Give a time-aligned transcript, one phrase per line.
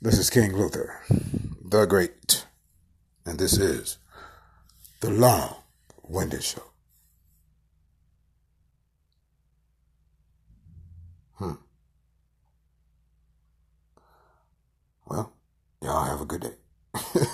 [0.00, 1.00] This is King Luther,
[1.64, 2.44] the Great,
[3.24, 3.96] and this is
[5.00, 5.56] the Long
[6.02, 6.62] Winded Show.
[11.36, 11.52] Hmm.
[15.08, 15.32] Well,
[15.82, 17.22] y'all have a good day.